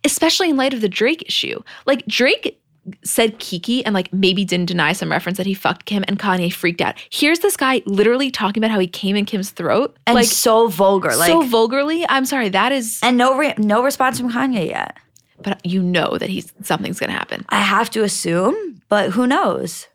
[0.04, 2.60] especially in light of the Drake issue, like Drake
[3.04, 6.52] said Kiki and like maybe didn't deny some reference that he fucked Kim and Kanye
[6.52, 6.94] freaked out.
[7.10, 9.96] Here's this guy literally talking about how he came in Kim's throat.
[10.06, 12.04] and like so vulgar, like so vulgarly.
[12.08, 14.96] I'm sorry, that is and no re- no response from Kanye yet.
[15.42, 17.44] but you know that he's something's to happen.
[17.50, 19.86] I have to assume, but who knows?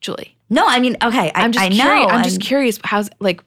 [0.00, 1.76] Julie, No, I mean, okay, I, I'm just I know.
[1.82, 2.12] curious.
[2.12, 2.78] I'm just curious.
[2.84, 3.42] How's like,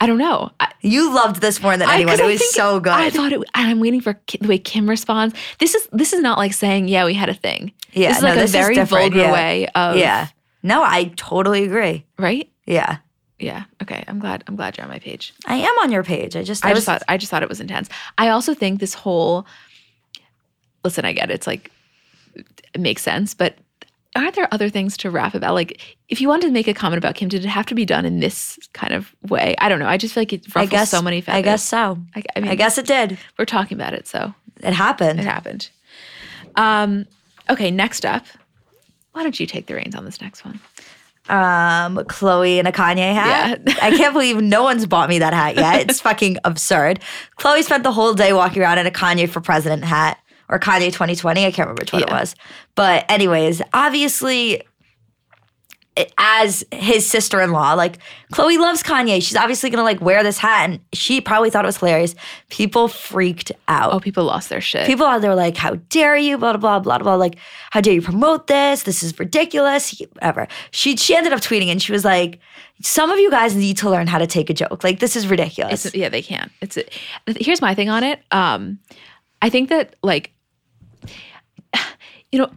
[0.00, 0.50] I don't know.
[0.60, 2.92] I, You loved this more than I- it was think- so good.
[2.92, 3.38] I thought it.
[3.54, 5.34] And I'm waiting for Ki- the way Kim responds.
[5.58, 8.22] This is this is not like saying, "Yeah, we had a thing." Yeah, this is
[8.22, 9.32] no, like a very vulgar yeah.
[9.32, 10.28] way of yeah.
[10.62, 12.04] No, I totally agree.
[12.18, 12.48] right.
[12.66, 12.98] Yeah.
[13.38, 13.64] Yeah.
[13.82, 14.04] Okay.
[14.08, 14.42] I'm glad.
[14.46, 15.32] I'm glad you're on my page.
[15.46, 16.34] I am on your page.
[16.34, 17.02] I just, I, I, just thought.
[17.08, 17.88] I just thought it was intense.
[18.18, 19.46] I also think this whole.
[20.84, 21.34] Listen, I get it.
[21.34, 21.70] it's like
[22.34, 23.56] it makes sense, but
[24.18, 25.54] aren't there other things to rap about?
[25.54, 27.84] Like, if you wanted to make a comment about Kim, did it have to be
[27.84, 29.54] done in this kind of way?
[29.58, 29.86] I don't know.
[29.86, 31.38] I just feel like it ruffles guess, so many feathers.
[31.38, 31.98] I guess so.
[32.14, 33.18] I, I mean, I guess it did.
[33.38, 35.20] we're talking about it, so It happened.
[35.20, 35.70] it happened.
[36.56, 37.06] Um,
[37.48, 38.24] okay, next up,
[39.12, 40.60] why don't you take the reins on this next one?
[41.28, 43.60] um, Khloe in a Kanye hat.
[43.66, 43.74] Yeah.
[43.82, 45.90] I can't believe no one's bought me that hat yet.
[45.90, 47.00] It's fucking absurd.
[47.38, 50.18] Khloe spent the whole day walking around in a Kanye for president hat
[50.48, 51.44] or Kanye 2020.
[51.44, 52.34] I can't remember which one it was.
[52.74, 54.62] But, anyways, obviously,
[56.16, 57.98] as his sister in law, like
[58.32, 59.22] Khloe loves Kanye.
[59.22, 62.14] She's obviously gonna like wear this hat, and she probably thought it was hilarious.
[62.50, 63.92] People freaked out.
[63.92, 64.86] Oh, people lost their shit.
[64.86, 67.14] People out there were like, "How dare you?" Blah blah blah blah blah.
[67.14, 67.36] Like,
[67.70, 68.82] how dare you promote this?
[68.82, 69.98] This is ridiculous.
[70.12, 70.46] Whatever.
[70.70, 72.38] She she ended up tweeting and she was like,
[72.82, 74.84] "Some of you guys need to learn how to take a joke.
[74.84, 76.52] Like, this is ridiculous." It's, yeah, they can't.
[76.60, 76.84] It's a,
[77.26, 78.20] here's my thing on it.
[78.30, 78.78] Um,
[79.42, 80.32] I think that like,
[82.32, 82.50] you know,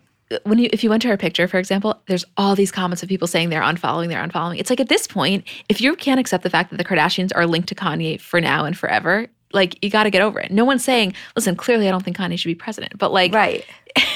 [0.44, 3.10] when you if you went to her picture, for example, there's all these comments of
[3.10, 4.60] people saying they're unfollowing, they're unfollowing.
[4.60, 7.46] It's like at this point, if you can't accept the fact that the Kardashians are
[7.46, 10.52] linked to Kanye for now and forever, like you got to get over it.
[10.52, 13.66] No one's saying, listen, clearly I don't think Kanye should be president, but like, right.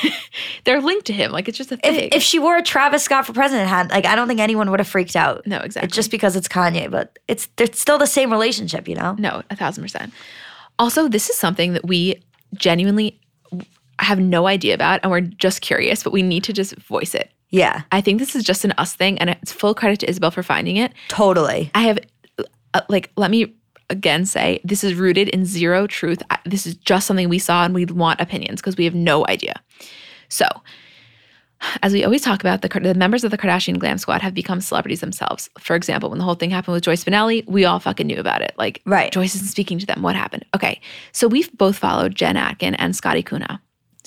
[0.64, 1.32] they're linked to him.
[1.32, 1.96] Like it's just a thing.
[1.96, 4.72] If if she wore a Travis Scott for president hat, like I don't think anyone
[4.72, 5.46] would have freaked out.
[5.46, 5.88] no, exactly.
[5.88, 9.16] It's just because it's Kanye, but it's they're still the same relationship, you know.
[9.20, 10.14] No, a thousand percent.
[10.80, 12.22] Also, this is something that we
[12.54, 13.20] genuinely
[14.06, 17.32] have no idea about and we're just curious, but we need to just voice it.
[17.50, 20.32] Yeah, I think this is just an us thing and it's full credit to Isabel
[20.32, 20.94] for finding it.
[21.10, 21.72] totally.
[21.76, 22.00] I have,
[22.74, 23.54] uh, like, let me
[23.90, 26.22] again say this is rooted in zero truth.
[26.46, 29.54] This is just something we saw and we want opinions because we have no idea.
[30.28, 30.46] So,
[31.82, 34.60] as we always talk about, the, the members of the Kardashian glam squad have become
[34.60, 35.50] celebrities themselves.
[35.58, 38.42] For example, when the whole thing happened with Joyce Spinelli, we all fucking knew about
[38.42, 38.54] it.
[38.58, 39.12] Like, Right.
[39.12, 40.02] Joyce isn't speaking to them.
[40.02, 40.46] What happened?
[40.56, 43.62] Okay, so we've both followed Jen Atkin and Scotty Kuna.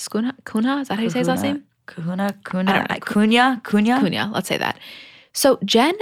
[0.06, 0.34] Kuna?
[0.44, 0.76] Kuna?
[0.80, 1.64] Is that how you say his last name?
[1.86, 2.86] Kuna, Kuna.
[3.00, 4.00] Cunha, Cunha.
[4.00, 4.78] Cunha, let's say that.
[5.32, 5.94] So Jen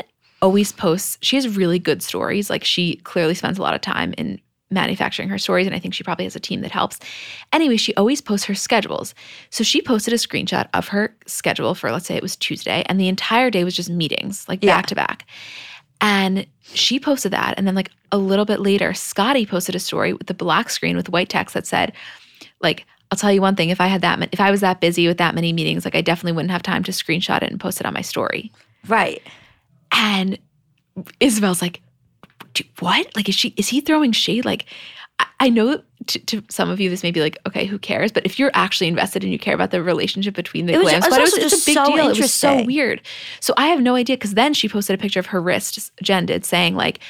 [0.43, 2.51] always posts, she has really good stories.
[2.51, 5.95] Like she clearly spends a lot of time in manufacturing her stories, and I think
[5.95, 6.99] she probably has a team that helps.
[7.53, 9.15] Anyway, she always posts her schedules.
[9.51, 12.99] So she posted a screenshot of her schedule for, let's say it was Tuesday, and
[12.99, 14.77] the entire day was just meetings, like Yeah.
[14.77, 15.25] back to back.
[16.01, 17.55] And she posted that.
[17.57, 20.97] And then, like a little bit later, Scotty posted a story with the black screen
[20.97, 21.93] with white text that said,
[22.61, 25.07] like, I'll tell you one thing, if I had that, if I was that busy
[25.07, 27.81] with that many meetings, like I definitely wouldn't have time to screenshot it and post
[27.81, 28.53] it on my story.
[28.89, 29.23] Right.
[29.93, 30.39] And
[31.21, 31.83] Isabel's like,
[32.81, 33.15] what?
[33.15, 34.45] Like, is she, is he throwing shade?
[34.45, 34.67] Like,
[35.21, 38.13] I, I know to, to some of you, this may be like, okay, who cares?
[38.13, 40.89] But if you're actually invested and you care about the relationship between the It was-
[40.89, 42.09] glam it was squad, it was, it's a just big so deal.
[42.09, 43.03] It was so weird.
[43.41, 46.27] So I have no idea because then she posted a picture of her wrist, Jen
[46.27, 47.01] did, saying like,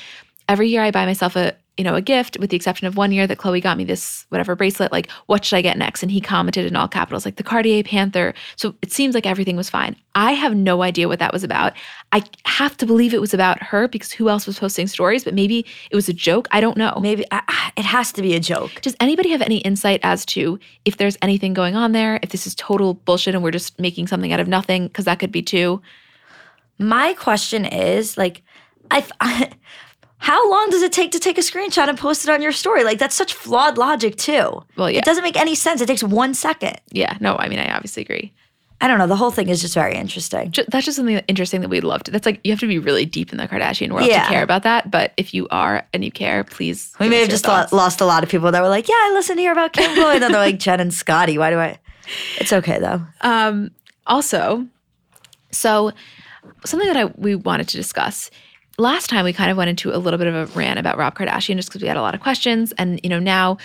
[0.48, 3.12] every year I buy myself a, you know, a gift with the exception of one
[3.12, 4.92] year that Khloe got me this whatever bracelet.
[4.92, 6.02] Like, what should I get next?
[6.02, 8.32] And he commented in all capitals, like the Cartier Panther.
[8.56, 9.94] So it seems like everything was fine.
[10.14, 11.74] I have no idea what that was about.
[12.12, 15.22] I have to believe it was about her because who else was posting stories?
[15.22, 16.48] But maybe it was a joke.
[16.50, 16.98] I don't know.
[17.00, 17.26] Maybe
[17.76, 18.80] it has to be a joke.
[18.80, 22.18] Does anybody have any insight as to if there's anything going on there?
[22.22, 24.86] If this is total bullshit and we're just making something out of nothing?
[24.86, 25.82] Because that could be too.
[26.78, 28.42] My question is like,
[28.90, 29.50] I, I
[30.18, 32.84] how long does it take to take a screenshot and post it on your story?
[32.84, 34.62] Like that's such flawed logic too.
[34.76, 34.98] Well, yeah.
[34.98, 35.80] It doesn't make any sense.
[35.80, 36.80] It takes one second.
[36.90, 38.32] Yeah, no, I mean, I obviously agree.
[38.80, 39.06] I don't know.
[39.06, 40.50] The whole thing is just very interesting.
[40.52, 42.10] Ju- that's just something interesting that we'd love to.
[42.10, 44.24] That's like you have to be really deep in the Kardashian world Yeah.
[44.24, 44.90] to care about that.
[44.90, 46.92] But if you are and you care, please.
[47.00, 47.72] We may have just thoughts.
[47.72, 49.90] lost a lot of people that were like, "Yeah, I listen to hear about Kim
[49.96, 51.78] Khloe." then they're like, "Jen and Scotty, why do I?"
[52.38, 53.00] It's okay though.
[53.22, 53.70] Um,
[54.06, 54.66] also,
[55.50, 55.92] so
[56.66, 58.30] something that I we wanted to discuss.
[58.78, 61.16] Last time we kind of went into a little bit of a rant about Rob
[61.16, 63.56] Kardashian just because we had a lot of questions, and you know now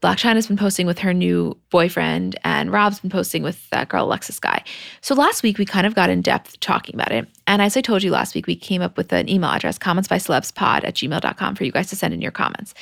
[0.00, 4.04] Blac Chyna's been posting with her new boyfriend, and Rob's been posting with that girl
[4.04, 4.62] Alexis Skyy.
[5.00, 7.80] So last week we kind of got in depth talking about it, and as I
[7.80, 10.94] told you last week, we came up with an email address, comments by commentsbycelebspod at
[10.94, 12.72] gmail.com for you guys to send in your comments.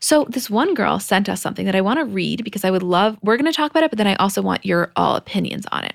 [0.00, 2.82] So this one girl sent us something that I want to read because I would
[2.82, 3.16] love.
[3.22, 5.84] We're going to talk about it, but then I also want your all opinions on
[5.84, 5.94] it.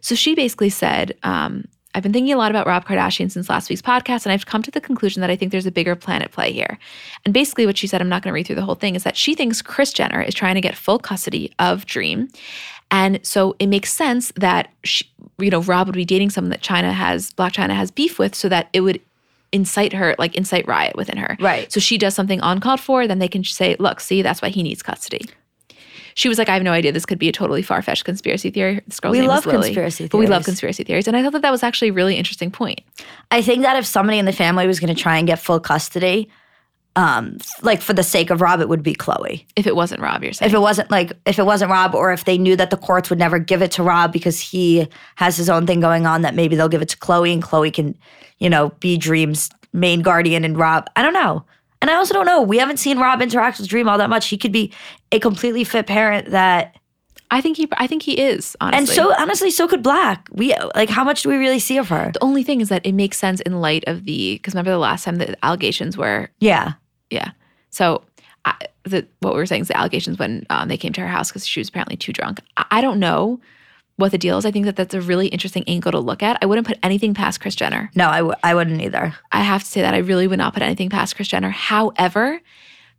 [0.00, 3.70] So she basically said, um, I've been thinking a lot about Rob Kardashian since last
[3.70, 6.22] week's podcast, and I've come to the conclusion that I think there's a bigger plan
[6.22, 6.78] at play here.
[7.24, 9.04] And basically, what she said, I'm not going to read through the whole thing, is
[9.04, 12.28] that she thinks Kris Jenner is trying to get full custody of Dream.
[12.90, 16.62] And so it makes sense that she, you know Rob would be dating someone that
[16.62, 19.00] Chyna has Blac Chyna has beef with, so that it would
[19.52, 21.36] incite her, like incite riot within her.
[21.38, 21.72] Right.
[21.72, 24.64] So she does something uncalled for, then they can say, look, see, that's why he
[24.64, 25.26] needs custody.
[26.14, 26.92] She was like, I have no idea.
[26.92, 28.80] This could be a totally far fetched conspiracy theory.
[28.86, 31.22] This girl's We name love is Lily, conspiracy but we love conspiracy theories, and I
[31.22, 32.80] thought that that was actually a really interesting point.
[33.30, 35.60] I think that if somebody in the family was going to try and get full
[35.60, 36.30] custody,
[36.96, 39.44] um, like for the sake of Rob, it would be Khloe.
[39.56, 40.48] If it wasn't Rob, you're saying.
[40.48, 43.10] If it wasn't like if it wasn't Rob, or if they knew that the courts
[43.10, 46.34] would never give it to Rob because he has his own thing going on, that
[46.34, 47.96] maybe they'll give it to Khloe and Khloe can,
[48.38, 50.88] you know, be Dream's main guardian and Rob.
[50.94, 51.44] I don't know.
[51.84, 52.40] And I also don't know.
[52.40, 54.28] We haven't seen Rob interact with Dream all that much.
[54.28, 54.72] He could be
[55.12, 56.78] a completely fit parent that
[57.30, 58.78] I think he, I think he is honestly.
[58.78, 60.20] and so honestly, so could Blac.
[60.32, 62.10] We like how much do we really see of her?
[62.14, 64.78] the only thing is that it makes sense in light of the because remember the
[64.78, 66.72] last time the allegations were Yeah.
[67.10, 67.32] yeah.
[67.68, 68.02] So
[68.46, 71.06] I, the what we were saying is the allegations when um, they came to her
[71.06, 72.40] house because she was apparently too drunk.
[72.56, 73.40] I, I don't know
[73.96, 74.44] what the deal is.
[74.44, 76.38] I think that that's a really interesting angle to look at.
[76.42, 77.90] I wouldn't put anything past Kris Jenner.
[77.94, 79.14] No, I w- I wouldn't either.
[79.30, 81.50] I have to say that I really would not put anything past Kris Jenner.
[81.50, 82.40] However,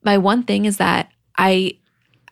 [0.04, 1.78] my one thing is that I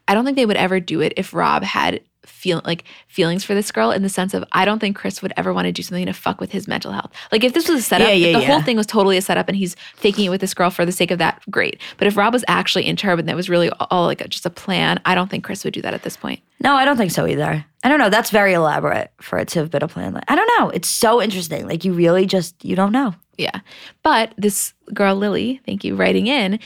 [0.07, 2.01] I don't think they would ever do it if Rob had
[2.43, 5.31] feel like feelings for this girl in the sense of I don't think Kris would
[5.37, 7.11] ever want to do something to fuck with his mental health.
[7.31, 8.47] Like if this was a setup, Yeah, yeah, if the yeah.
[8.47, 10.91] whole thing was totally a setup and he's faking it with this girl for the
[10.91, 11.79] sake of that, great.
[11.97, 14.45] But if Rob was actually into her, but that was really all like a, just
[14.45, 16.41] a plan, I don't think Kris would do that at this point.
[16.59, 17.65] No, I don't think so either.
[17.83, 18.09] I don't know.
[18.09, 20.21] That's very elaborate for it to have been a plan.
[20.27, 20.69] I don't know.
[20.69, 21.65] It's so interesting.
[21.67, 23.15] Like you really just you don't know.
[23.37, 23.59] Yeah.
[24.03, 26.59] But this girl, Lily, thank you, writing in,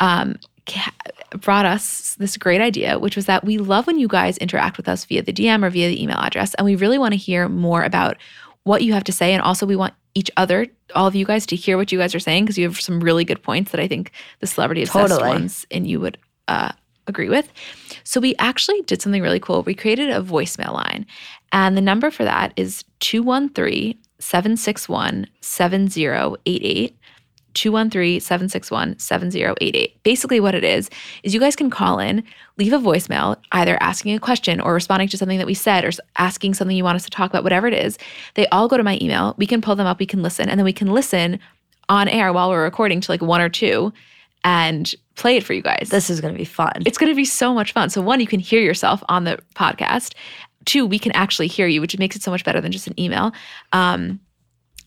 [0.00, 0.36] um,
[1.30, 4.88] brought us this great idea, which was that we love when you guys interact with
[4.88, 6.54] us via the DM or via the email address.
[6.54, 8.16] And we really want to hear more about
[8.64, 9.32] what you have to say.
[9.32, 12.14] And also, we want each other, all of you guys, to hear what you guys
[12.14, 15.08] are saying because you have some really good points that I think the celebrity obsessed
[15.08, 15.28] Totally.
[15.28, 16.72] ones and you would uh,
[17.06, 17.50] agree with.
[18.04, 19.62] So, we actually did something really cool.
[19.62, 21.06] We created a voicemail line,
[21.50, 26.96] and the number for that is 213 761 7088.
[27.54, 29.92] 213-761-7088.
[30.02, 30.90] Basically what it is
[31.22, 32.22] is you guys can call in,
[32.58, 35.90] leave a voicemail either asking a question or responding to something that we said or
[36.16, 37.98] asking something you want us to talk about whatever it is.
[38.34, 39.34] They all go to my email.
[39.38, 41.38] We can pull them up, we can listen and then we can listen
[41.88, 43.92] on air while we're recording to like one or two
[44.44, 45.88] and play it for you guys.
[45.90, 46.82] This is gonna be fun.
[46.86, 47.90] It's going to be so much fun.
[47.90, 50.14] So, one, you can hear yourself on the podcast.
[50.64, 52.98] Two, we can actually hear you, which makes it so much better than just an
[52.98, 53.32] email.
[53.72, 54.20] Um,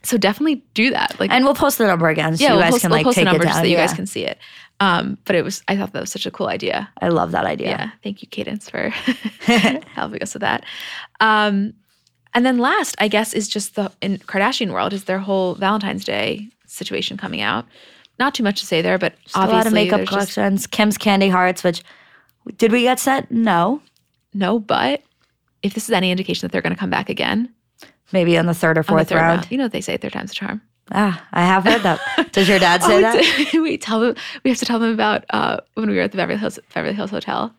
[0.05, 1.19] so definitely do that.
[1.19, 2.99] Like, and we'll post the number again so yeah, you we'll guys post, can we'll
[2.99, 3.55] like the take number it down.
[3.55, 3.85] so you yeah.
[3.87, 4.37] guys can see it.
[4.79, 6.89] Um, but it was, I thought that was such a cool idea.
[7.01, 7.69] I love that idea.
[7.69, 7.89] Yeah.
[8.03, 8.89] Thank you, Cadence, for
[9.93, 10.65] helping us with that.
[11.19, 11.73] Um,
[12.33, 16.03] and then last, I guess, is just the in Kardashian world is their whole Valentine's
[16.03, 17.65] Day situation coming out.
[18.19, 20.67] Not too much to say there, but Just a lot of makeup there's just- collections.
[20.67, 21.83] Kim's Candy Hearts, which
[22.57, 23.31] did we get set?
[23.31, 23.81] No.
[24.33, 25.01] no, but
[25.63, 27.49] if this is any indication that they're going to come back again,
[28.11, 29.47] Maybe on the third or fourth third round.
[29.49, 30.61] You know what they say, third time's a charm.
[30.91, 32.31] Ah, I have heard that.
[32.31, 33.53] Does your dad say Oh, that?
[33.61, 36.17] we tell them we have to tell them about uh, when we were at the
[36.17, 37.53] Beverly Hills Beverly Hills Hotel,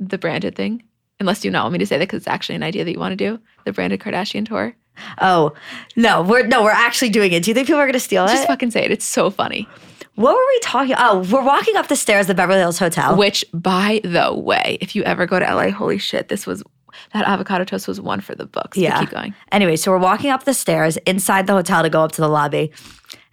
[0.00, 0.82] the branded thing.
[1.20, 2.98] Unless you not want me to say that because it's actually an idea that you
[2.98, 4.74] want to do, the branded Kardashian tour.
[5.20, 5.52] Oh,
[5.94, 7.44] no, we're no, we're actually doing it.
[7.44, 8.36] Do you think people are gonna steal Just it?
[8.38, 8.90] Just fucking say it.
[8.90, 9.68] It's so funny.
[10.16, 10.96] what were we talking?
[10.98, 13.16] Oh, we're walking up the stairs at the Beverly Hills Hotel.
[13.16, 16.64] Which, by the way, if you ever go to LA, holy shit, this was
[17.12, 18.76] that avocado toast was one for the books.
[18.76, 19.00] But Yeah.
[19.00, 19.34] keep going.
[19.52, 22.28] Anyway, so we're walking up the stairs inside the hotel to go up to the
[22.28, 22.72] lobby.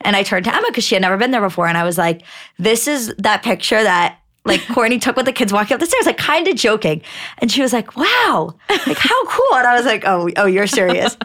[0.02, 1.68] And I turned to Emma because she had never been there before.
[1.68, 2.24] And I was like,
[2.58, 6.08] this is that picture that like Kourtney took with the kids walking up the stairs,
[6.08, 7.04] like kind of joking.
[7.38, 8.56] And she was like, wow,
[8.88, 9.54] like how cool.
[9.58, 11.16] And I was like, oh, oh, you're serious.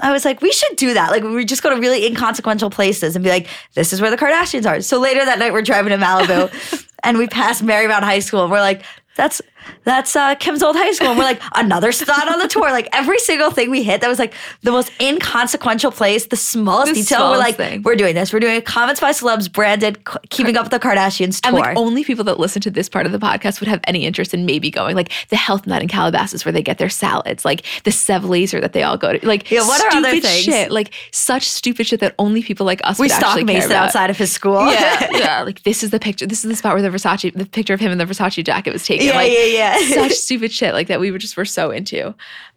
[0.00, 1.10] I was like, we should do that.
[1.10, 4.16] Like we just go to really inconsequential places and be like, this is where the
[4.16, 4.80] Kardashians are.
[4.80, 8.50] So later that night we're driving to Malibu and we passed Marymount High School and
[8.50, 8.82] we're like,
[9.14, 9.42] that's
[9.84, 11.08] that's uh, Kim's old high school.
[11.08, 12.70] And we're like, another spot on the tour.
[12.70, 16.94] Like every single thing we hit that was like the most inconsequential place, the smallest
[16.94, 17.30] The detail.
[17.30, 17.82] We're like, thing.
[17.82, 18.32] we're doing this.
[18.32, 19.98] We're doing a Comments by Celebs branded
[20.30, 21.60] Keeping Up with the Kardashians And tour.
[21.64, 24.32] like only people that listen to this part of the podcast would have any interest
[24.34, 24.94] in maybe going.
[24.96, 28.60] Like the Health Nut in Calabasas where they get their salads, like the Sev Laser
[28.60, 29.26] that they all go to.
[29.26, 30.44] Like Yeah, what are stupid other things?
[30.44, 30.70] shit.
[30.70, 33.86] Like such stupid shit that only people like us we would actually care about.
[33.86, 34.70] outside of his school.
[34.72, 35.42] yeah, yeah.
[35.42, 36.26] Like this is the picture.
[36.26, 38.72] This is the spot where the Versace, the picture of him in the Versace jacket
[38.72, 39.06] was taken.
[39.06, 39.51] Yeah, like, yeah, yeah.
[39.94, 41.00] such stupid shit like that.
[41.00, 42.14] We were just were so into.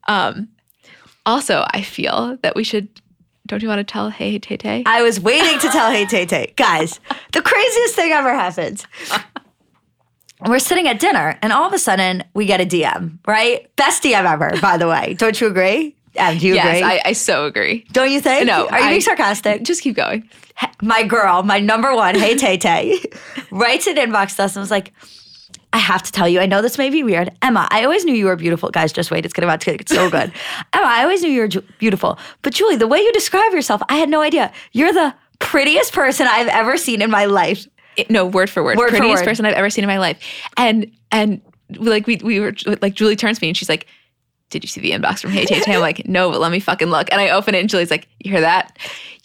[0.08, 0.50] Um,
[1.26, 2.88] also, I feel that we should.
[3.48, 4.84] Don't you want to tell Hey Hey Tay Tay?
[4.86, 6.54] I was waiting to tell Hey Tay Tay.
[6.58, 7.00] Guys,
[7.32, 8.86] the craziest thing ever happened.
[10.46, 13.74] We're sitting at dinner, and all of a sudden we get a DM, right?
[13.78, 15.14] Best DM ever, by the way.
[15.18, 15.96] Don't you agree?
[16.16, 16.84] Em, do you yes, agree?
[16.84, 17.86] I, I so agree.
[17.92, 18.46] Don't you think?
[18.46, 19.64] No, Are you I- being sarcastic?
[19.64, 20.30] Just keep going.
[20.82, 23.00] my girl, my number one, hey Tay Tay,
[23.52, 24.94] writes an inbox to us and was like,
[25.76, 27.30] I have to tell you, I know this may be weird.
[27.42, 28.72] Emma, I always knew you were beautiful.
[28.72, 29.26] Guys, just wait.
[29.26, 30.32] It's going to get so good.
[30.74, 32.18] Emma, I always knew you were ju- beautiful.
[32.44, 34.54] But Julie, the way you describe yourself, I had no idea.
[34.72, 37.68] You're the prettiest person I've ever seen in my life.
[37.98, 38.78] It- no, word for word.
[38.78, 39.28] Word for Prettiest word.
[39.28, 40.18] person I've ever seen in my life.
[40.56, 41.42] And and
[41.78, 43.86] like we we were like Julie turns to me and she's like,
[44.52, 45.76] Did you see the inbox from Hey Tay Tay?
[45.76, 47.12] I'm like, no, but let me fucking look.
[47.12, 48.78] And I open it and Julie's like, You hear that?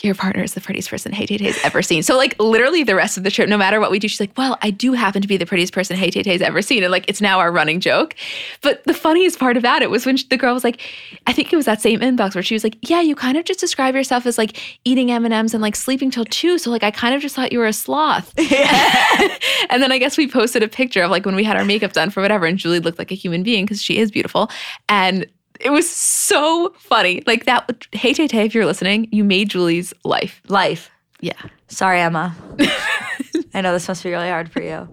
[0.02, 2.02] Your partner is the prettiest person Hey Tay Tay's ever seen.
[2.02, 4.36] So like literally the rest of the trip, no matter what we do, she's like,
[4.36, 6.82] Well, I do happen to be the prettiest person Hey Tay Tay's ever seen.
[6.82, 8.14] And like it's now our running joke.
[8.62, 10.80] But the funniest part about it was when the girl was like,
[11.26, 13.44] I think it was that same inbox where she was like, Yeah, you kind of
[13.44, 16.58] just describe yourself as like eating M&Ms and like sleeping till two.
[16.58, 18.32] So like I kind of just thought you were a sloth.
[18.38, 19.10] Yeah.
[19.70, 21.92] and then I guess we posted a picture of like when we had our makeup
[21.92, 24.50] done for whatever, and Julie looked like a human being because she is beautiful.
[24.88, 25.26] And
[25.60, 27.22] it was so funny.
[27.26, 27.86] Like that.
[27.92, 30.40] Hey Tay Tay, if you're listening, you made Julie's life.
[30.48, 30.90] Life.
[31.22, 31.34] Yeah,
[31.68, 32.34] Sorry, Emma.
[33.54, 34.88] I know this must be really hard for you.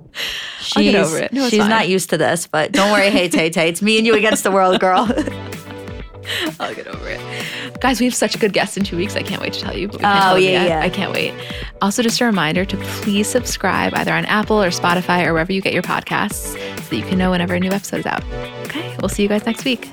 [0.60, 1.32] She's, I'll get over it.
[1.32, 1.70] No, she's fine.
[1.70, 3.70] not used to this, but don't worry, hey Tay Tay.
[3.70, 5.08] It's me and you against the world, girl.
[6.60, 7.80] I'll get over it.
[7.80, 9.16] Guys, we have such a good guest in two weeks.
[9.16, 9.88] I can't wait to tell you.
[9.88, 10.80] But we can't Oh, yeah, yeah.
[10.82, 11.34] I can't wait.
[11.82, 15.62] Also, just a reminder to please subscribe either on Apple or Spotify or wherever you
[15.62, 16.52] get your podcasts
[16.82, 18.24] so that you can know whenever a new episode is out.
[18.66, 19.90] Okay, we'll see you guys next week.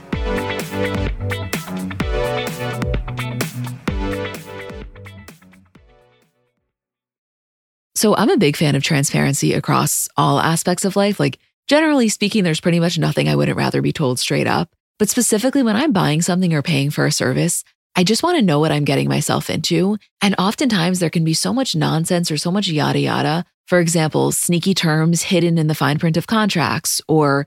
[7.97, 11.19] So I'm a big fan of transparency across all aspects of life.
[11.19, 14.69] Like, generally speaking, there's pretty much nothing I wouldn't rather be told straight up.
[14.99, 17.65] But specifically when I'm buying something or paying for a service,
[17.97, 19.97] I just want to know what I'm getting myself into.
[20.21, 23.47] And oftentimes there can be so much nonsense or so much yada yada.
[23.69, 27.47] For example, sneaky terms hidden in the fine print of contracts, or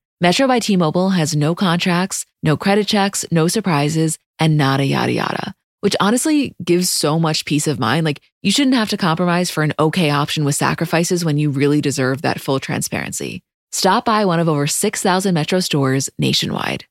[0.23, 5.11] Metro by T Mobile has no contracts, no credit checks, no surprises, and nada yada
[5.11, 8.05] yada, which honestly gives so much peace of mind.
[8.05, 11.81] Like, you shouldn't have to compromise for an okay option with sacrifices when you really
[11.81, 13.41] deserve that full transparency.
[13.71, 16.85] Stop by one of over 6,000 Metro stores nationwide.